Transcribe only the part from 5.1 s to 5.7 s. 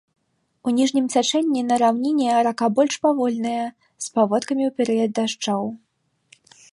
дажджоў.